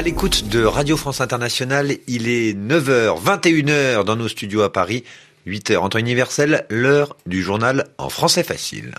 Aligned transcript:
À 0.00 0.02
l'écoute 0.02 0.48
de 0.48 0.64
Radio 0.64 0.96
France 0.96 1.20
Internationale, 1.20 1.92
il 2.08 2.26
est 2.26 2.54
9h, 2.54 3.22
21h 3.22 4.02
dans 4.04 4.16
nos 4.16 4.28
studios 4.28 4.62
à 4.62 4.72
Paris, 4.72 5.04
8h 5.46 5.76
en 5.76 5.90
temps 5.90 5.98
universel, 5.98 6.64
l'heure 6.70 7.18
du 7.26 7.42
journal 7.42 7.84
en 7.98 8.08
français 8.08 8.42
facile. 8.42 8.94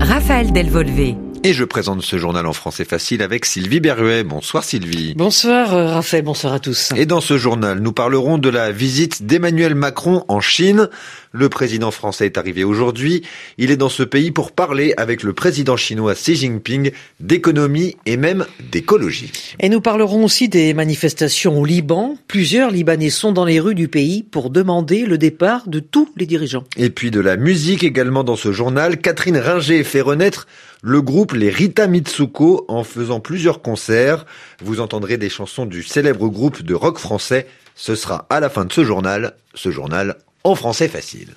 Raphaël 0.00 0.52
Delvolvé. 0.52 1.14
Et 1.46 1.52
je 1.52 1.62
présente 1.62 2.02
ce 2.02 2.18
journal 2.18 2.44
en 2.44 2.52
français 2.52 2.84
facile 2.84 3.22
avec 3.22 3.44
Sylvie 3.44 3.78
Berruet. 3.78 4.24
Bonsoir 4.24 4.64
Sylvie. 4.64 5.14
Bonsoir 5.14 5.74
euh, 5.74 5.92
Raphaël, 5.92 6.24
bonsoir 6.24 6.52
à 6.52 6.58
tous. 6.58 6.90
Et 6.96 7.06
dans 7.06 7.20
ce 7.20 7.38
journal, 7.38 7.78
nous 7.78 7.92
parlerons 7.92 8.36
de 8.36 8.48
la 8.48 8.72
visite 8.72 9.26
d'Emmanuel 9.26 9.76
Macron 9.76 10.24
en 10.26 10.40
Chine. 10.40 10.88
Le 11.30 11.48
président 11.48 11.92
français 11.92 12.26
est 12.26 12.36
arrivé 12.36 12.64
aujourd'hui. 12.64 13.22
Il 13.58 13.70
est 13.70 13.76
dans 13.76 13.88
ce 13.88 14.02
pays 14.02 14.32
pour 14.32 14.50
parler 14.50 14.92
avec 14.96 15.22
le 15.22 15.34
président 15.34 15.76
chinois 15.76 16.14
Xi 16.14 16.34
Jinping 16.34 16.90
d'économie 17.20 17.94
et 18.06 18.16
même 18.16 18.44
d'écologie. 18.72 19.30
Et 19.60 19.68
nous 19.68 19.80
parlerons 19.80 20.24
aussi 20.24 20.48
des 20.48 20.74
manifestations 20.74 21.60
au 21.60 21.64
Liban. 21.64 22.16
Plusieurs 22.26 22.72
Libanais 22.72 23.10
sont 23.10 23.30
dans 23.30 23.44
les 23.44 23.60
rues 23.60 23.76
du 23.76 23.86
pays 23.86 24.24
pour 24.24 24.50
demander 24.50 25.06
le 25.06 25.16
départ 25.16 25.68
de 25.68 25.78
tous 25.78 26.08
les 26.16 26.26
dirigeants. 26.26 26.64
Et 26.76 26.90
puis 26.90 27.12
de 27.12 27.20
la 27.20 27.36
musique 27.36 27.84
également 27.84 28.24
dans 28.24 28.34
ce 28.34 28.50
journal. 28.50 28.96
Catherine 28.96 29.36
Ringer 29.36 29.84
fait 29.84 30.00
renaître 30.00 30.48
le 30.86 31.02
groupe 31.02 31.32
les 31.32 31.50
Rita 31.50 31.88
Mitsuko 31.88 32.64
en 32.68 32.84
faisant 32.84 33.18
plusieurs 33.18 33.60
concerts. 33.60 34.24
Vous 34.62 34.80
entendrez 34.80 35.16
des 35.16 35.28
chansons 35.28 35.66
du 35.66 35.82
célèbre 35.82 36.28
groupe 36.28 36.62
de 36.62 36.74
rock 36.74 36.98
français. 36.98 37.48
Ce 37.74 37.96
sera 37.96 38.24
à 38.30 38.38
la 38.38 38.48
fin 38.48 38.64
de 38.64 38.72
ce 38.72 38.84
journal, 38.84 39.34
ce 39.54 39.72
journal 39.72 40.16
en 40.44 40.54
français 40.54 40.86
facile. 40.86 41.34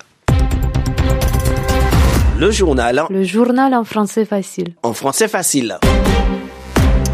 Le 2.38 2.50
journal. 2.52 3.02
Le 3.10 3.24
journal 3.24 3.74
en 3.74 3.82
français 3.82 4.24
facile. 4.24 4.68
En 4.84 4.92
français 4.92 5.26
facile. 5.26 5.78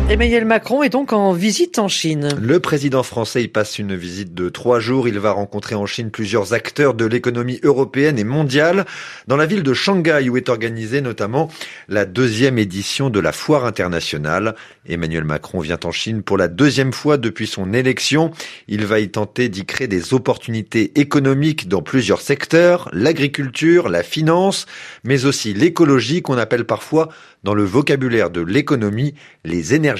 Emmanuel 0.09 0.45
Macron 0.45 0.85
est 0.85 0.89
donc 0.89 1.13
en 1.13 1.33
visite 1.33 1.81
en 1.81 1.89
Chine. 1.89 2.29
Le 2.41 2.61
président 2.61 3.03
français 3.03 3.43
y 3.43 3.49
passe 3.49 3.81
une 3.81 3.97
visite 3.97 4.35
de 4.35 4.49
trois 4.49 4.79
jours. 4.79 5.09
Il 5.09 5.19
va 5.19 5.33
rencontrer 5.33 5.75
en 5.75 5.85
Chine 5.85 6.13
plusieurs 6.13 6.53
acteurs 6.53 6.95
de 6.95 7.05
l'économie 7.05 7.59
européenne 7.65 8.17
et 8.17 8.23
mondiale 8.23 8.87
dans 9.27 9.37
la 9.37 9.47
ville 9.47 9.65
de 9.65 9.75
Shanghai 9.75 10.29
où 10.31 10.37
est 10.37 10.49
organisée 10.49 11.01
notamment 11.01 11.51
la 11.89 12.05
deuxième 12.05 12.57
édition 12.57 13.11
de 13.11 13.19
la 13.19 13.33
foire 13.33 13.65
internationale. 13.65 14.55
Emmanuel 14.89 15.25
Macron 15.25 15.59
vient 15.59 15.81
en 15.83 15.91
Chine 15.91 16.23
pour 16.23 16.37
la 16.37 16.47
deuxième 16.47 16.93
fois 16.93 17.17
depuis 17.17 17.49
son 17.49 17.73
élection. 17.73 18.31
Il 18.69 18.87
va 18.87 19.01
y 19.01 19.09
tenter 19.09 19.49
d'y 19.49 19.67
créer 19.67 19.89
des 19.89 20.15
opportunités 20.15 20.93
économiques 20.95 21.67
dans 21.67 21.83
plusieurs 21.83 22.21
secteurs, 22.21 22.89
l'agriculture, 22.93 23.89
la 23.89 24.05
finance, 24.05 24.67
mais 25.03 25.25
aussi 25.25 25.53
l'écologie 25.53 26.23
qu'on 26.23 26.39
appelle 26.39 26.65
parfois 26.65 27.09
dans 27.43 27.55
le 27.55 27.65
vocabulaire 27.65 28.31
de 28.31 28.41
l'économie 28.41 29.15
les 29.45 29.75
énergies 29.75 29.96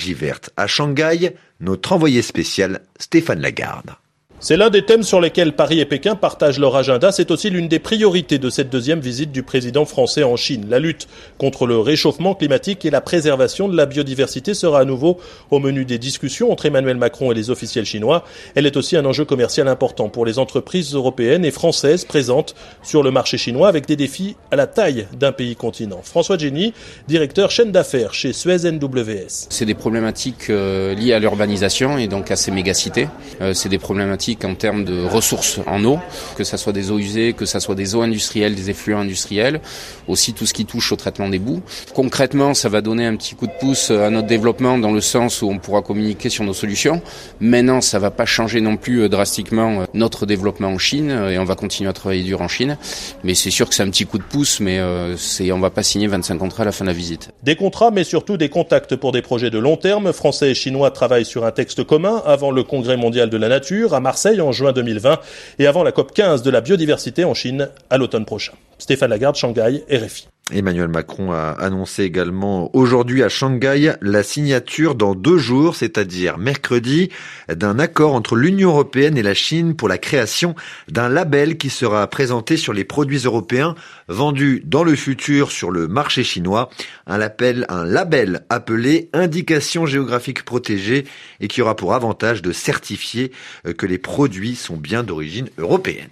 À 0.57 0.67
Shanghai, 0.67 1.37
notre 1.61 1.93
envoyé 1.93 2.23
spécial 2.23 2.83
Stéphane 2.99 3.41
Lagarde. 3.41 3.97
C'est 4.39 4.59
l'un 4.59 4.69
des 4.69 4.83
thèmes 4.83 5.03
sur 5.03 5.19
lesquels 5.19 5.55
Paris 5.55 5.81
et 5.81 5.87
Pékin 5.87 6.15
partagent 6.15 6.59
leur 6.59 6.77
agenda. 6.77 7.11
C'est 7.11 7.31
aussi 7.31 7.49
l'une 7.49 7.69
des 7.69 7.79
priorités 7.79 8.37
de 8.39 8.51
cette 8.51 8.69
deuxième 8.69 9.01
visite 9.01 9.33
du 9.33 9.43
président 9.43 9.87
français 9.87 10.25
en 10.25 10.37
Chine. 10.37 10.67
La 10.69 10.79
lutte 10.79 11.09
contre 11.39 11.67
le 11.67 11.79
réchauffement 11.79 12.35
climatique 12.35 12.85
et 12.85 12.91
la 12.91 13.01
préservation 13.01 13.67
de 13.67 13.75
la 13.75 13.87
biodiversité 13.87 14.53
sera 14.53 14.81
à 14.81 14.85
nouveau 14.85 15.19
au 15.51 15.59
menu 15.59 15.87
des 15.87 15.97
discussions 15.97 16.53
entre 16.53 16.67
Emmanuel 16.67 16.99
Macron 16.99 17.33
et 17.33 17.35
les 17.35 17.49
officiels 17.49 17.87
chinois. 17.87 18.25
Elle 18.55 18.67
est 18.67 18.77
aussi 18.77 18.99
un 18.99 19.07
enjeu 19.07 19.25
commercial 19.25 19.69
important 19.69 20.11
pour 20.11 20.27
les 20.27 20.39
entreprises 20.39 20.93
européennes 20.93 21.47
et 21.47 21.51
françaises 21.51 22.05
présentes 22.05 22.55
sur 22.83 23.03
le 23.03 23.11
marché 23.11 23.39
chinois 23.39 23.69
avec 23.69 23.87
des 23.87 23.97
défis 23.97 24.37
à 24.51 24.57
la 24.57 24.67
taille 24.67 25.07
d'un 25.19 25.33
pays 25.33 25.57
continent. 25.57 26.01
François 26.03 26.37
Jenny, 26.37 26.75
directeur 27.09 27.51
chaîne 27.51 27.73
d'affaires 27.73 28.13
chez 28.13 28.35
Suez 28.35 28.71
NWS. 28.71 29.47
C'est 29.49 29.65
des 29.65 29.75
problématiques 29.75 30.51
euh, 30.51 30.95
liées 30.95 31.15
à 31.15 31.19
l'urbanisation 31.19 31.97
et 31.97 32.07
donc 32.07 32.31
à 32.31 32.37
ces 32.37 32.51
mégacités. 32.51 33.09
Euh, 33.41 33.55
c'est 33.55 33.71
des 33.71 33.79
problématiques 33.79 34.26
en 34.45 34.55
termes 34.55 34.85
de 34.85 35.05
ressources 35.05 35.61
en 35.67 35.85
eau, 35.85 35.99
que 36.37 36.45
ce 36.45 36.57
soit 36.57 36.73
des 36.73 36.91
eaux 36.91 36.99
usées, 36.99 37.33
que 37.33 37.47
ce 37.47 37.61
soit 37.61 37.75
des 37.75 37.95
eaux 37.95 38.03
industrielles, 38.03 38.55
des 38.55 38.71
effluents 38.71 39.01
industriels, 39.01 39.61
aussi 40.09 40.33
tout 40.33 40.47
ce 40.47 40.53
qui 40.53 40.67
touche 40.67 40.93
au 40.93 40.97
traitement 40.97 41.29
des 41.29 41.39
boues. 41.39 41.63
Concrètement, 41.95 42.55
ça 42.55 42.69
va 42.69 42.81
donner 42.81 43.07
un 43.07 43.17
petit 43.17 43.35
coup 43.35 43.47
de 43.47 43.53
pouce 43.59 43.91
à 43.91 44.11
notre 44.11 44.27
développement 44.27 44.79
dans 44.79 44.93
le 44.93 45.01
sens 45.01 45.43
où 45.43 45.49
on 45.49 45.59
pourra 45.59 45.83
communiquer 45.83 46.29
sur 46.29 46.45
nos 46.45 46.55
solutions. 46.55 47.01
Maintenant, 47.41 47.81
ça 47.81 47.99
va 47.99 48.11
pas 48.11 48.27
changer 48.27 48.61
non 48.61 48.77
plus 48.77 49.03
euh, 49.03 49.09
drastiquement 49.09 49.83
euh, 49.83 49.85
notre 49.95 50.27
développement 50.27 50.69
en 50.69 50.79
Chine 50.79 51.11
euh, 51.11 51.31
et 51.31 51.39
on 51.39 51.45
va 51.45 51.55
continuer 51.55 51.89
à 51.89 51.93
travailler 51.93 52.23
dur 52.23 52.41
en 52.41 52.49
Chine. 52.49 52.77
Mais 53.25 53.35
c'est 53.35 53.51
sûr 53.51 53.69
que 53.69 53.75
c'est 53.75 53.83
un 53.83 53.91
petit 53.91 54.07
coup 54.07 54.19
de 54.19 54.25
pouce, 54.25 54.61
mais 54.61 54.81
c'est, 55.17 55.53
on 55.53 55.59
va 55.59 55.71
pas 55.71 55.83
signer 55.83 56.07
25 56.07 56.39
contrats 56.39 56.63
à 56.63 56.67
la 56.67 56.73
fin 56.73 56.85
de 56.85 56.91
la 56.91 56.95
visite. 56.95 57.31
Des 57.43 57.57
contrats, 57.57 57.91
mais 57.91 58.05
surtout 58.05 58.37
des 58.37 58.49
contacts 58.49 58.97
pour 58.97 59.13
des 59.13 59.23
projets 59.23 59.51
de 59.51 59.59
long 59.59 59.77
terme. 59.77 60.13
Français 60.13 60.51
et 60.51 60.55
Chinois 60.55 60.91
travaillent 60.91 61.25
sur 61.25 61.45
un 61.45 61.51
texte 61.51 61.85
commun 61.85 62.23
avant 62.27 62.51
le 62.51 62.63
Congrès 62.63 62.97
mondial 62.97 63.31
de 63.31 63.37
la 63.37 63.49
nature 63.49 63.95
à 63.95 64.01
Marseille 64.01 64.16
en 64.41 64.53
juin 64.53 64.73
2020 64.73 65.21
et 65.59 65.67
avant 65.67 65.83
la 65.83 65.93
COP 65.93 66.13
15 66.13 66.43
de 66.43 66.51
la 66.51 66.61
biodiversité 66.61 67.25
en 67.25 67.35
Chine 67.35 67.69
à 67.91 67.99
l'automne 67.99 68.25
prochain. 68.25 68.53
Stéphane 68.79 69.11
Lagarde, 69.11 69.37
Shanghai, 69.37 69.85
RFI. 69.91 70.29
Emmanuel 70.53 70.87
Macron 70.87 71.33
a 71.33 71.51
annoncé 71.59 72.05
également 72.05 72.71
aujourd'hui 72.73 73.25
à 73.25 73.29
Shanghai 73.29 73.95
la 74.01 74.23
signature 74.23 74.95
dans 74.95 75.17
deux 75.17 75.39
jours, 75.39 75.75
c'est-à-dire 75.75 76.39
mercredi, 76.39 77.11
d'un 77.49 77.81
accord 77.81 78.15
entre 78.15 78.37
l'Union 78.37 78.69
européenne 78.71 79.19
et 79.19 79.25
la 79.25 79.35
Chine 79.35 79.75
pour 79.75 79.89
la 79.89 79.99
création 79.99 80.55
d'un 80.89 81.09
label 81.09 81.59
qui 81.59 81.69
sera 81.69 82.07
présenté 82.07 82.57
sur 82.57 82.73
les 82.73 82.85
produits 82.85 83.23
européens 83.25 83.75
vendus 84.07 84.63
dans 84.65 84.85
le 84.85 84.95
futur 84.95 85.51
sur 85.51 85.73
le 85.73 85.89
marché 85.89 86.23
chinois. 86.23 86.71
Un 87.09 87.19
label, 87.19 88.45
appelé 88.49 89.11
Indication 89.15 89.85
géographique 89.85 90.45
protégée 90.45 91.07
et 91.41 91.49
qui 91.49 91.61
aura 91.61 91.75
pour 91.75 91.93
avantage 91.93 92.41
de 92.41 92.53
certifier 92.53 93.33
que 93.77 93.87
les 93.87 93.99
produits 93.99 94.55
sont 94.55 94.77
bien 94.77 95.03
d'origine 95.03 95.49
européenne. 95.59 96.11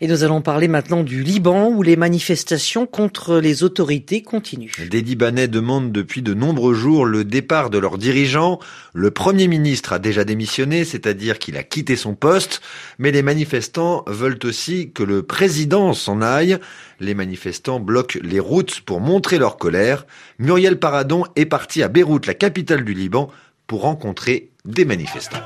Et 0.00 0.06
nous 0.06 0.22
allons 0.22 0.42
parler 0.42 0.68
maintenant 0.68 1.02
du 1.02 1.24
Liban 1.24 1.70
où 1.70 1.82
les 1.82 1.96
manifestations 1.96 2.86
contre 2.86 3.40
les 3.40 3.64
autorités 3.64 4.22
continuent. 4.22 4.70
Des 4.88 5.00
Libanais 5.00 5.48
demandent 5.48 5.90
depuis 5.90 6.22
de 6.22 6.34
nombreux 6.34 6.72
jours 6.72 7.04
le 7.04 7.24
départ 7.24 7.68
de 7.68 7.78
leurs 7.78 7.98
dirigeants. 7.98 8.60
Le 8.94 9.10
Premier 9.10 9.48
ministre 9.48 9.92
a 9.92 9.98
déjà 9.98 10.22
démissionné, 10.22 10.84
c'est-à-dire 10.84 11.40
qu'il 11.40 11.56
a 11.56 11.64
quitté 11.64 11.96
son 11.96 12.14
poste, 12.14 12.60
mais 13.00 13.10
les 13.10 13.22
manifestants 13.22 14.04
veulent 14.06 14.38
aussi 14.44 14.92
que 14.92 15.02
le 15.02 15.24
président 15.24 15.92
s'en 15.94 16.22
aille. 16.22 16.58
Les 17.00 17.14
manifestants 17.14 17.80
bloquent 17.80 18.20
les 18.22 18.38
routes 18.38 18.82
pour 18.82 19.00
montrer 19.00 19.38
leur 19.38 19.56
colère. 19.56 20.06
Muriel 20.38 20.78
Paradon 20.78 21.24
est 21.34 21.46
parti 21.46 21.82
à 21.82 21.88
Beyrouth, 21.88 22.26
la 22.26 22.34
capitale 22.34 22.84
du 22.84 22.94
Liban, 22.94 23.32
pour 23.66 23.80
rencontrer 23.80 24.50
des 24.64 24.84
manifestants. 24.84 25.42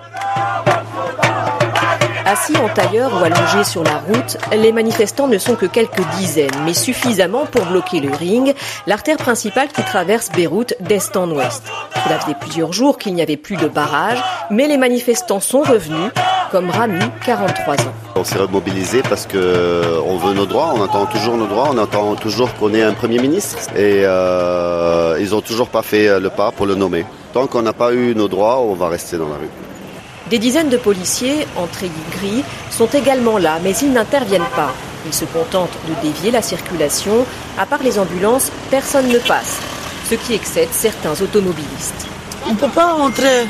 Assis 2.33 2.57
en 2.57 2.69
tailleur 2.71 3.13
ou 3.13 3.23
allongés 3.23 3.63
sur 3.63 3.85
la 3.85 3.99
route, 3.99 4.39
les 4.57 4.73
manifestants 4.73 5.29
ne 5.29 5.37
sont 5.37 5.55
que 5.55 5.67
quelques 5.67 6.01
dizaines, 6.17 6.49
mais 6.65 6.73
suffisamment 6.73 7.45
pour 7.45 7.67
bloquer 7.67 8.01
le 8.01 8.11
ring, 8.11 8.55
l'artère 8.87 9.19
principale 9.19 9.69
qui 9.69 9.83
traverse 9.83 10.31
Beyrouth 10.35 10.73
d'est 10.81 11.15
en 11.15 11.31
ouest. 11.31 11.63
Cela 12.03 12.19
faisait 12.21 12.37
plusieurs 12.41 12.73
jours 12.73 12.97
qu'il 12.97 13.13
n'y 13.13 13.21
avait 13.21 13.37
plus 13.37 13.57
de 13.57 13.69
barrage, 13.69 14.17
mais 14.51 14.67
les 14.67 14.79
manifestants 14.79 15.41
sont 15.41 15.61
revenus, 15.61 16.11
comme 16.51 16.71
Rami, 16.71 17.05
43 17.27 17.75
ans. 17.75 17.93
On 18.17 18.25
s'est 18.25 18.39
remobilisé 18.39 19.03
parce 19.03 19.27
que 19.27 19.37
euh, 19.37 20.01
on 20.07 20.17
veut 20.17 20.33
nos 20.33 20.47
droits, 20.47 20.73
on 20.75 20.83
attend 20.83 21.05
toujours 21.05 21.37
nos 21.37 21.47
droits, 21.47 21.69
on 21.71 21.77
attend 21.77 22.15
toujours 22.15 22.55
qu'on 22.55 22.73
ait 22.73 22.83
un 22.83 22.95
premier 22.95 23.19
ministre 23.19 23.59
et 23.77 24.05
euh, 24.07 25.19
ils 25.21 25.35
ont 25.35 25.43
toujours 25.43 25.69
pas 25.69 25.83
fait 25.83 26.19
le 26.19 26.31
pas 26.31 26.51
pour 26.51 26.65
le 26.65 26.77
nommer. 26.77 27.05
Tant 27.35 27.47
qu'on 27.47 27.61
n'a 27.61 27.75
pas 27.75 27.93
eu 27.93 28.15
nos 28.15 28.29
droits, 28.29 28.61
on 28.61 28.73
va 28.73 28.89
rester 28.89 29.19
dans 29.19 29.29
la 29.29 29.37
rue. 29.37 29.51
Des 30.33 30.39
dizaines 30.39 30.71
de 30.71 30.79
policiers, 30.79 31.47
en 31.57 31.67
treillis 31.67 31.93
gris, 32.11 32.43
sont 32.71 32.87
également 32.87 33.37
là, 33.37 33.59
mais 33.63 33.77
ils 33.83 33.93
n'interviennent 33.93 34.53
pas. 34.57 34.73
Ils 35.05 35.13
se 35.13 35.27
contentent 35.27 35.77
de 35.87 35.93
dévier 36.01 36.31
la 36.31 36.41
circulation. 36.41 37.27
À 37.59 37.67
part 37.67 37.83
les 37.83 37.99
ambulances, 37.99 38.51
personne 38.71 39.09
ne 39.09 39.19
passe, 39.19 39.59
ce 40.09 40.15
qui 40.15 40.33
excède 40.33 40.71
certains 40.73 41.13
automobilistes. 41.21 42.07
On 42.47 42.55
ne 42.55 42.57
peut 42.57 42.71
pas 42.71 42.95
rentrer 42.95 43.47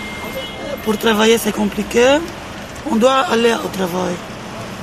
pour 0.82 0.99
travailler, 0.99 1.38
c'est 1.38 1.52
compliqué. 1.52 2.19
On 2.90 2.96
doit 2.96 3.26
aller 3.31 3.55
au 3.55 3.69
travail. 3.69 4.14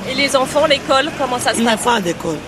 Et 0.10 0.14
les 0.16 0.34
enfants, 0.38 0.68
l'école, 0.68 1.10
comment 1.18 1.38
ça 1.38 1.50
se 1.54 1.56
passe 1.56 1.58
Il 1.58 1.64
n'y 1.64 1.70
a 1.70 1.76
pas 1.76 2.00
d'école. 2.00 2.40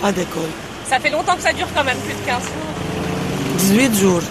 Pas 0.00 0.12
d'école. 0.12 0.52
Ça 0.88 1.00
fait 1.00 1.10
longtemps 1.10 1.34
que 1.34 1.42
ça 1.42 1.52
dure 1.52 1.66
quand 1.74 1.82
même, 1.82 1.98
plus 2.06 2.14
de 2.14 2.24
15 2.24 2.40
jours. 2.40 3.58
18 3.58 3.94
jours. 3.98 4.22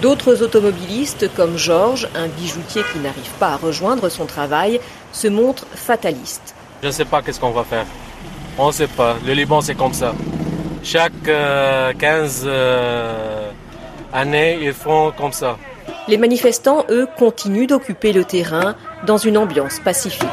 D'autres 0.00 0.42
automobilistes, 0.42 1.28
comme 1.34 1.56
Georges, 1.56 2.08
un 2.14 2.28
bijoutier 2.28 2.82
qui 2.92 3.00
n'arrive 3.00 3.30
pas 3.40 3.48
à 3.48 3.56
rejoindre 3.56 4.08
son 4.08 4.26
travail, 4.26 4.80
se 5.12 5.26
montrent 5.26 5.66
fatalistes. 5.74 6.54
Je 6.82 6.86
ne 6.86 6.92
sais 6.92 7.04
pas 7.04 7.20
qu'est-ce 7.20 7.40
qu'on 7.40 7.50
va 7.50 7.64
faire. 7.64 7.86
On 8.58 8.68
ne 8.68 8.72
sait 8.72 8.86
pas. 8.86 9.16
Le 9.26 9.32
Liban, 9.32 9.60
c'est 9.60 9.74
comme 9.74 9.92
ça. 9.92 10.14
Chaque 10.84 11.24
15 11.24 11.24
euh, 11.26 11.92
euh, 12.46 13.50
années, 14.12 14.58
ils 14.62 14.72
font 14.72 15.12
comme 15.16 15.32
ça. 15.32 15.56
Les 16.06 16.16
manifestants, 16.16 16.84
eux, 16.90 17.08
continuent 17.18 17.66
d'occuper 17.66 18.12
le 18.12 18.24
terrain 18.24 18.76
dans 19.04 19.18
une 19.18 19.36
ambiance 19.36 19.80
pacifique. 19.80 20.28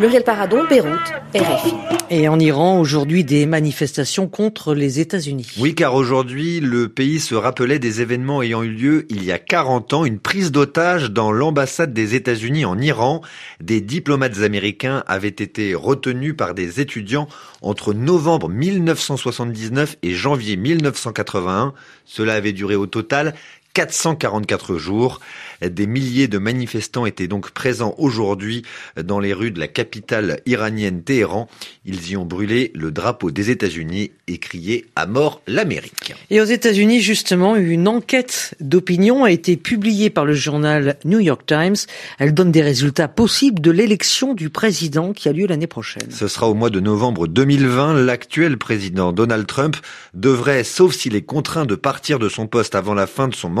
Muriel 0.00 0.24
Paradon, 0.24 0.64
Beyrouth, 0.66 1.12
RFI. 1.34 1.74
Et 2.08 2.26
en 2.26 2.40
Iran, 2.40 2.80
aujourd'hui, 2.80 3.22
des 3.22 3.44
manifestations 3.44 4.28
contre 4.28 4.72
les 4.72 4.98
États-Unis. 4.98 5.52
Oui, 5.58 5.74
car 5.74 5.94
aujourd'hui, 5.94 6.60
le 6.60 6.88
pays 6.88 7.20
se 7.20 7.34
rappelait 7.34 7.78
des 7.78 8.00
événements 8.00 8.40
ayant 8.40 8.62
eu 8.62 8.70
lieu 8.70 9.06
il 9.10 9.22
y 9.22 9.30
a 9.30 9.38
40 9.38 9.92
ans, 9.92 10.04
une 10.06 10.18
prise 10.18 10.52
d'otage 10.52 11.10
dans 11.10 11.32
l'ambassade 11.32 11.92
des 11.92 12.14
États-Unis 12.14 12.64
en 12.64 12.78
Iran. 12.78 13.20
Des 13.60 13.82
diplomates 13.82 14.38
américains 14.38 15.04
avaient 15.06 15.28
été 15.28 15.74
retenus 15.74 16.34
par 16.34 16.54
des 16.54 16.80
étudiants 16.80 17.28
entre 17.60 17.92
novembre 17.92 18.48
1979 18.48 19.98
et 20.02 20.14
janvier 20.14 20.56
1981. 20.56 21.74
Cela 22.06 22.32
avait 22.32 22.54
duré 22.54 22.74
au 22.74 22.86
total 22.86 23.34
444 23.74 24.76
jours. 24.76 25.20
Des 25.62 25.86
milliers 25.86 26.26
de 26.26 26.38
manifestants 26.38 27.04
étaient 27.04 27.28
donc 27.28 27.50
présents 27.50 27.94
aujourd'hui 27.98 28.62
dans 29.00 29.20
les 29.20 29.34
rues 29.34 29.50
de 29.50 29.60
la 29.60 29.68
capitale 29.68 30.40
iranienne 30.46 31.02
Téhéran. 31.02 31.48
Ils 31.84 32.10
y 32.10 32.16
ont 32.16 32.24
brûlé 32.24 32.72
le 32.74 32.90
drapeau 32.90 33.30
des 33.30 33.50
États-Unis 33.50 34.10
et 34.26 34.38
crié 34.38 34.86
à 34.96 35.06
mort 35.06 35.42
l'Amérique. 35.46 36.14
Et 36.30 36.40
aux 36.40 36.44
États-Unis, 36.44 37.00
justement, 37.00 37.56
une 37.56 37.88
enquête 37.88 38.54
d'opinion 38.60 39.24
a 39.24 39.30
été 39.30 39.56
publiée 39.56 40.08
par 40.08 40.24
le 40.24 40.32
journal 40.32 40.96
New 41.04 41.20
York 41.20 41.42
Times. 41.46 41.76
Elle 42.18 42.32
donne 42.32 42.52
des 42.52 42.62
résultats 42.62 43.08
possibles 43.08 43.60
de 43.60 43.70
l'élection 43.70 44.34
du 44.34 44.48
président 44.48 45.12
qui 45.12 45.28
a 45.28 45.32
lieu 45.32 45.46
l'année 45.46 45.66
prochaine. 45.66 46.10
Ce 46.10 46.26
sera 46.26 46.48
au 46.48 46.54
mois 46.54 46.70
de 46.70 46.80
novembre 46.80 47.26
2020. 47.26 48.02
L'actuel 48.02 48.56
président 48.56 49.12
Donald 49.12 49.46
Trump 49.46 49.76
devrait, 50.14 50.64
sauf 50.64 50.94
s'il 50.94 51.14
est 51.14 51.22
contraint 51.22 51.66
de 51.66 51.74
partir 51.74 52.18
de 52.18 52.28
son 52.28 52.46
poste 52.46 52.74
avant 52.74 52.94
la 52.94 53.06
fin 53.06 53.28
de 53.28 53.34
son 53.34 53.50
mandat, 53.50 53.59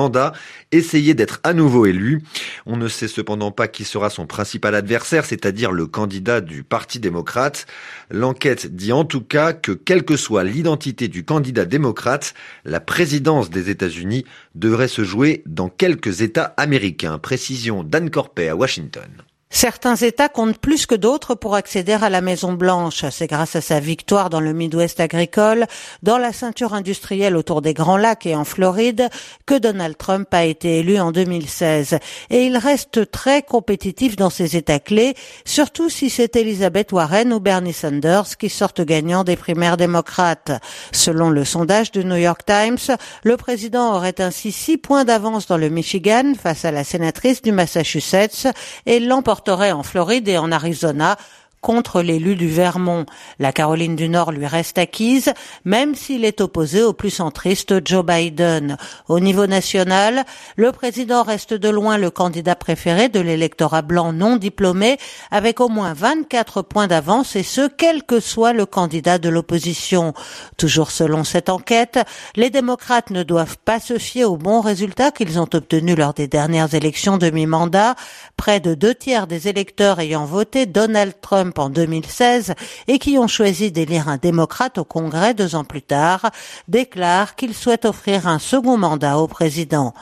essayer 0.72 1.14
d'être 1.14 1.40
à 1.44 1.52
nouveau 1.52 1.86
élu. 1.86 2.22
On 2.66 2.76
ne 2.76 2.88
sait 2.88 3.08
cependant 3.08 3.50
pas 3.50 3.68
qui 3.68 3.84
sera 3.84 4.08
son 4.10 4.26
principal 4.26 4.74
adversaire, 4.74 5.24
c'est-à-dire 5.24 5.72
le 5.72 5.86
candidat 5.86 6.40
du 6.40 6.62
Parti 6.62 7.00
démocrate. 7.00 7.66
L'enquête 8.10 8.74
dit 8.74 8.92
en 8.92 9.04
tout 9.04 9.20
cas 9.22 9.52
que 9.52 9.72
quelle 9.72 10.04
que 10.04 10.16
soit 10.16 10.44
l'identité 10.44 11.08
du 11.08 11.24
candidat 11.24 11.64
démocrate, 11.64 12.34
la 12.64 12.80
présidence 12.80 13.50
des 13.50 13.70
États-Unis 13.70 14.24
devrait 14.54 14.88
se 14.88 15.04
jouer 15.04 15.42
dans 15.46 15.68
quelques 15.68 16.22
États 16.22 16.54
américains. 16.56 17.18
Précision 17.18 17.82
d'Anne 17.84 18.10
Corpet 18.10 18.48
à 18.48 18.56
Washington. 18.56 19.10
Certains 19.52 19.96
États 19.96 20.28
comptent 20.28 20.58
plus 20.58 20.86
que 20.86 20.94
d'autres 20.94 21.34
pour 21.34 21.56
accéder 21.56 21.92
à 21.92 22.08
la 22.08 22.20
Maison 22.20 22.52
Blanche. 22.52 23.04
C'est 23.10 23.26
grâce 23.26 23.56
à 23.56 23.60
sa 23.60 23.80
victoire 23.80 24.30
dans 24.30 24.38
le 24.38 24.52
Midwest 24.52 25.00
agricole, 25.00 25.66
dans 26.04 26.18
la 26.18 26.32
ceinture 26.32 26.72
industrielle 26.72 27.36
autour 27.36 27.60
des 27.60 27.74
Grands 27.74 27.96
Lacs 27.96 28.26
et 28.26 28.36
en 28.36 28.44
Floride, 28.44 29.08
que 29.46 29.58
Donald 29.58 29.98
Trump 29.98 30.28
a 30.30 30.44
été 30.44 30.78
élu 30.78 31.00
en 31.00 31.10
2016. 31.10 31.98
Et 32.30 32.44
il 32.44 32.56
reste 32.56 33.10
très 33.10 33.42
compétitif 33.42 34.14
dans 34.14 34.30
ses 34.30 34.56
États 34.56 34.78
clés, 34.78 35.14
surtout 35.44 35.90
si 35.90 36.10
c'est 36.10 36.36
Elizabeth 36.36 36.92
Warren 36.92 37.32
ou 37.32 37.40
Bernie 37.40 37.72
Sanders 37.72 38.36
qui 38.38 38.50
sortent 38.50 38.82
gagnants 38.82 39.24
des 39.24 39.36
primaires 39.36 39.76
démocrates. 39.76 40.52
Selon 40.92 41.28
le 41.28 41.44
sondage 41.44 41.90
du 41.90 42.04
New 42.04 42.16
York 42.16 42.42
Times, 42.46 42.96
le 43.24 43.36
président 43.36 43.96
aurait 43.96 44.20
ainsi 44.20 44.52
six 44.52 44.78
points 44.78 45.04
d'avance 45.04 45.48
dans 45.48 45.58
le 45.58 45.70
Michigan 45.70 46.34
face 46.40 46.64
à 46.64 46.70
la 46.70 46.84
sénatrice 46.84 47.42
du 47.42 47.50
Massachusetts 47.50 48.46
et 48.86 49.00
en 49.48 49.82
Floride 49.82 50.28
et 50.28 50.38
en 50.38 50.52
Arizona 50.52 51.16
contre 51.60 52.02
l'élu 52.02 52.36
du 52.36 52.48
Vermont. 52.48 53.06
La 53.38 53.52
Caroline 53.52 53.96
du 53.96 54.08
Nord 54.08 54.32
lui 54.32 54.46
reste 54.46 54.78
acquise, 54.78 55.32
même 55.64 55.94
s'il 55.94 56.24
est 56.24 56.40
opposé 56.40 56.82
au 56.82 56.92
plus 56.92 57.10
centriste 57.10 57.86
Joe 57.86 58.04
Biden. 58.04 58.76
Au 59.08 59.20
niveau 59.20 59.46
national, 59.46 60.24
le 60.56 60.72
président 60.72 61.22
reste 61.22 61.54
de 61.54 61.68
loin 61.68 61.98
le 61.98 62.10
candidat 62.10 62.54
préféré 62.54 63.08
de 63.08 63.20
l'électorat 63.20 63.82
blanc 63.82 64.12
non 64.12 64.36
diplômé, 64.36 64.98
avec 65.30 65.60
au 65.60 65.68
moins 65.68 65.92
24 65.92 66.62
points 66.62 66.86
d'avance, 66.86 67.36
et 67.36 67.42
ce, 67.42 67.68
quel 67.68 68.04
que 68.04 68.20
soit 68.20 68.52
le 68.52 68.66
candidat 68.66 69.18
de 69.18 69.28
l'opposition. 69.28 70.14
Toujours 70.56 70.90
selon 70.90 71.24
cette 71.24 71.50
enquête, 71.50 71.98
les 72.36 72.50
démocrates 72.50 73.10
ne 73.10 73.22
doivent 73.22 73.58
pas 73.58 73.80
se 73.80 73.98
fier 73.98 74.24
aux 74.24 74.36
bons 74.36 74.60
résultats 74.60 75.10
qu'ils 75.10 75.38
ont 75.38 75.48
obtenus 75.52 75.96
lors 75.96 76.14
des 76.14 76.28
dernières 76.28 76.74
élections 76.74 77.18
de 77.18 77.30
mi-mandat. 77.30 77.94
Près 78.36 78.60
de 78.60 78.74
deux 78.74 78.94
tiers 78.94 79.26
des 79.26 79.48
électeurs 79.48 80.00
ayant 80.00 80.24
voté 80.24 80.66
Donald 80.66 81.14
Trump 81.20 81.49
en 81.58 81.70
2016 81.70 82.54
et 82.88 82.98
qui 82.98 83.18
ont 83.18 83.26
choisi 83.26 83.72
d'élire 83.72 84.08
un 84.08 84.16
démocrate 84.16 84.78
au 84.78 84.84
Congrès 84.84 85.34
deux 85.34 85.54
ans 85.54 85.64
plus 85.64 85.82
tard, 85.82 86.30
déclarent 86.68 87.34
qu'ils 87.34 87.54
souhaitent 87.54 87.84
offrir 87.84 88.26
un 88.26 88.38
second 88.38 88.76
mandat 88.76 89.18
au 89.18 89.26
président. 89.26 89.94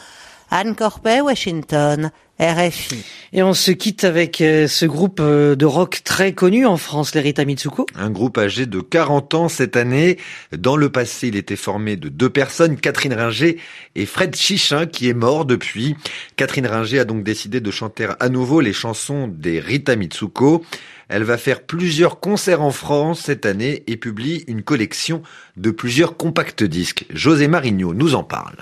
Anne 0.50 0.74
Corpet, 0.74 1.20
Washington, 1.20 2.10
RFI. 2.40 3.04
Et 3.32 3.42
on 3.42 3.52
se 3.52 3.70
quitte 3.72 4.04
avec 4.04 4.40
euh, 4.40 4.68
ce 4.68 4.86
groupe 4.86 5.18
euh, 5.20 5.56
de 5.56 5.66
rock 5.66 6.00
très 6.04 6.32
connu 6.32 6.64
en 6.66 6.76
France, 6.76 7.14
les 7.14 7.20
Rita 7.20 7.44
Mitsuko. 7.44 7.86
Un 7.94 8.10
groupe 8.10 8.38
âgé 8.38 8.66
de 8.66 8.80
40 8.80 9.34
ans 9.34 9.48
cette 9.48 9.76
année. 9.76 10.18
Dans 10.56 10.76
le 10.76 10.88
passé, 10.88 11.28
il 11.28 11.36
était 11.36 11.56
formé 11.56 11.96
de 11.96 12.08
deux 12.08 12.30
personnes, 12.30 12.76
Catherine 12.76 13.12
Ringer 13.12 13.58
et 13.96 14.06
Fred 14.06 14.36
Chichin, 14.36 14.86
qui 14.86 15.08
est 15.08 15.14
mort 15.14 15.44
depuis. 15.44 15.96
Catherine 16.36 16.66
Ringer 16.66 17.00
a 17.00 17.04
donc 17.04 17.24
décidé 17.24 17.60
de 17.60 17.70
chanter 17.70 18.08
à 18.20 18.28
nouveau 18.28 18.60
les 18.60 18.72
chansons 18.72 19.28
des 19.28 19.58
Rita 19.60 19.96
Mitsuko. 19.96 20.64
Elle 21.08 21.24
va 21.24 21.38
faire 21.38 21.62
plusieurs 21.62 22.20
concerts 22.20 22.62
en 22.62 22.70
France 22.70 23.22
cette 23.24 23.46
année 23.46 23.82
et 23.86 23.96
publie 23.96 24.44
une 24.46 24.62
collection 24.62 25.22
de 25.56 25.70
plusieurs 25.70 26.16
compacts 26.16 26.62
disques. 26.62 27.04
José 27.10 27.48
Marigno 27.48 27.94
nous 27.94 28.14
en 28.14 28.22
parle. 28.22 28.56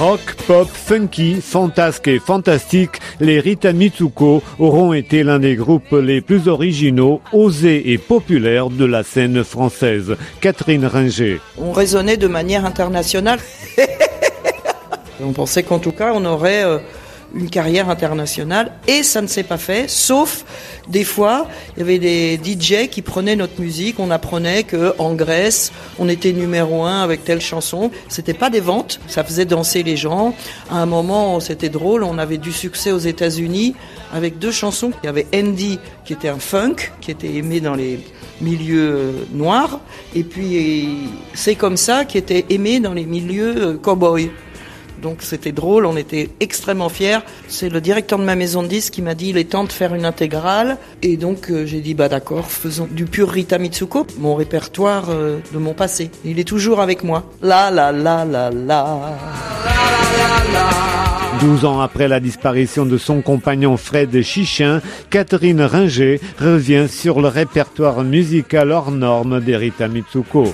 Rock, 0.00 0.32
pop, 0.46 0.66
funky, 0.66 1.42
fantasque 1.42 2.08
et 2.08 2.18
fantastique, 2.18 2.92
les 3.20 3.38
Rita 3.38 3.74
Mitsuko 3.74 4.42
auront 4.58 4.94
été 4.94 5.22
l'un 5.22 5.38
des 5.38 5.56
groupes 5.56 5.92
les 5.92 6.22
plus 6.22 6.48
originaux, 6.48 7.20
osés 7.34 7.92
et 7.92 7.98
populaires 7.98 8.70
de 8.70 8.86
la 8.86 9.02
scène 9.02 9.44
française. 9.44 10.16
Catherine 10.40 10.86
Ringer. 10.86 11.38
On 11.58 11.72
raisonnait 11.72 12.16
de 12.16 12.28
manière 12.28 12.64
internationale. 12.64 13.40
on 15.22 15.32
pensait 15.32 15.64
qu'en 15.64 15.78
tout 15.78 15.92
cas, 15.92 16.12
on 16.14 16.24
aurait 16.24 16.64
euh, 16.64 16.78
une 17.34 17.50
carrière 17.50 17.88
internationale 17.88 18.72
et 18.86 19.02
ça 19.02 19.22
ne 19.22 19.26
s'est 19.26 19.42
pas 19.42 19.58
fait, 19.58 19.88
sauf 19.88 20.44
des 20.88 21.04
fois, 21.04 21.46
il 21.76 21.80
y 21.80 21.82
avait 21.82 21.98
des 21.98 22.40
DJ 22.42 22.88
qui 22.90 23.02
prenaient 23.02 23.36
notre 23.36 23.60
musique, 23.60 24.00
on 24.00 24.10
apprenait 24.10 24.64
que 24.64 24.94
en 24.98 25.14
Grèce, 25.14 25.72
on 25.98 26.08
était 26.08 26.32
numéro 26.32 26.84
un 26.84 27.02
avec 27.02 27.24
telle 27.24 27.40
chanson. 27.40 27.90
C'était 28.08 28.34
pas 28.34 28.50
des 28.50 28.60
ventes, 28.60 29.00
ça 29.06 29.22
faisait 29.22 29.44
danser 29.44 29.82
les 29.82 29.96
gens. 29.96 30.34
À 30.70 30.78
un 30.78 30.86
moment, 30.86 31.38
c'était 31.40 31.68
drôle, 31.68 32.02
on 32.02 32.18
avait 32.18 32.38
du 32.38 32.52
succès 32.52 32.90
aux 32.90 32.98
États-Unis 32.98 33.74
avec 34.12 34.38
deux 34.38 34.50
chansons. 34.50 34.90
Il 35.02 35.06
y 35.06 35.08
avait 35.08 35.26
Andy 35.34 35.78
qui 36.04 36.12
était 36.12 36.28
un 36.28 36.40
funk, 36.40 36.76
qui 37.00 37.10
était 37.10 37.34
aimé 37.34 37.60
dans 37.60 37.74
les 37.74 38.00
milieux 38.40 38.94
euh, 38.94 39.12
noirs, 39.32 39.80
et 40.14 40.24
puis 40.24 41.10
c'est 41.34 41.54
comme 41.54 41.76
ça 41.76 42.04
qui 42.04 42.18
était 42.18 42.46
aimé 42.48 42.80
dans 42.80 42.94
les 42.94 43.04
milieux 43.04 43.54
euh, 43.56 43.76
cowboys. 43.76 44.30
Donc 45.02 45.18
c'était 45.20 45.52
drôle, 45.52 45.86
on 45.86 45.96
était 45.96 46.30
extrêmement 46.40 46.88
fiers. 46.88 47.18
C'est 47.48 47.68
le 47.68 47.80
directeur 47.80 48.18
de 48.18 48.24
ma 48.24 48.36
maison 48.36 48.62
de 48.62 48.68
disques 48.68 48.94
qui 48.94 49.02
m'a 49.02 49.14
dit 49.14 49.30
il 49.30 49.38
est 49.38 49.50
temps 49.50 49.64
de 49.64 49.72
faire 49.72 49.94
une 49.94 50.04
intégrale. 50.04 50.78
Et 51.02 51.16
donc 51.16 51.50
euh, 51.50 51.66
j'ai 51.66 51.80
dit 51.80 51.94
bah 51.94 52.08
d'accord, 52.08 52.50
faisons 52.50 52.88
du 52.90 53.04
pur 53.04 53.28
Rita 53.28 53.58
Mitsuko, 53.58 54.06
mon 54.18 54.34
répertoire 54.34 55.06
euh, 55.10 55.38
de 55.52 55.58
mon 55.58 55.74
passé. 55.74 56.10
Il 56.24 56.38
est 56.38 56.44
toujours 56.44 56.80
avec 56.80 57.04
moi. 57.04 57.24
La 57.42 57.70
la 57.70 57.92
la 57.92 58.24
la 58.24 58.50
la. 58.50 59.18
12 61.40 61.64
ans 61.64 61.80
après 61.80 62.06
la 62.06 62.20
disparition 62.20 62.84
de 62.84 62.98
son 62.98 63.22
compagnon 63.22 63.78
Fred 63.78 64.20
Chichin, 64.20 64.82
Catherine 65.08 65.62
Ringer 65.62 66.20
revient 66.38 66.86
sur 66.88 67.22
le 67.22 67.28
répertoire 67.28 68.02
musical 68.04 68.72
hors 68.72 68.90
norme 68.90 69.40
d'Erita 69.40 69.88
Mitsuko. 69.88 70.52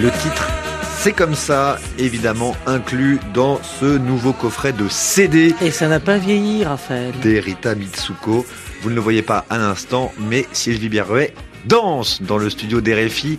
Le 0.00 0.10
titre 0.22 0.48
c'est 1.02 1.12
comme 1.12 1.34
ça, 1.34 1.78
évidemment 1.98 2.54
inclus 2.66 3.20
dans 3.32 3.58
ce 3.62 3.96
nouveau 3.96 4.34
coffret 4.34 4.74
de 4.74 4.86
CD. 4.86 5.54
Et 5.62 5.70
ça 5.70 5.88
n'a 5.88 5.98
pas 5.98 6.18
vieilli, 6.18 6.62
Raphaël. 6.62 7.14
D'Erita 7.22 7.74
Mitsuko. 7.74 8.44
Vous 8.82 8.90
ne 8.90 8.94
le 8.94 9.00
voyez 9.00 9.22
pas 9.22 9.46
à 9.48 9.56
l'instant, 9.56 10.12
mais 10.18 10.44
Sylvie 10.52 10.90
Berruet 10.90 11.32
danse 11.64 12.20
dans 12.20 12.36
le 12.36 12.50
studio 12.50 12.82
d'RFI. 12.82 13.38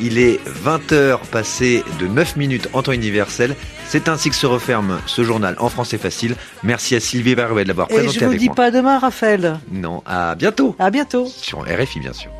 Il 0.00 0.18
est 0.18 0.38
20h 0.64 1.18
passé 1.32 1.82
de 1.98 2.06
9 2.06 2.36
minutes 2.36 2.68
en 2.74 2.82
temps 2.82 2.92
universel. 2.92 3.56
C'est 3.88 4.08
ainsi 4.08 4.30
que 4.30 4.36
se 4.36 4.46
referme 4.46 5.00
ce 5.06 5.24
journal 5.24 5.56
en 5.58 5.68
français 5.68 5.98
facile. 5.98 6.36
Merci 6.62 6.94
à 6.94 7.00
Sylvie 7.00 7.34
Berruet 7.34 7.64
de 7.64 7.68
l'avoir 7.70 7.88
présenté 7.88 8.08
avec 8.08 8.20
moi. 8.20 8.28
Et 8.28 8.38
je 8.38 8.38
vous 8.38 8.48
dis 8.50 8.54
pas 8.54 8.70
demain, 8.70 9.00
Raphaël. 9.00 9.58
Non, 9.72 10.04
à 10.06 10.36
bientôt. 10.36 10.76
À 10.78 10.92
bientôt. 10.92 11.26
Sur 11.26 11.62
RFI, 11.62 11.98
bien 11.98 12.12
sûr. 12.12 12.30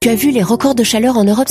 Tu 0.00 0.10
as 0.10 0.14
vu 0.14 0.30
les 0.30 0.44
records 0.44 0.76
de 0.76 0.84
chaleur 0.84 1.16
en 1.16 1.24
Europe 1.24 1.46